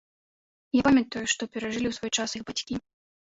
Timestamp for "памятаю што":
0.87-1.49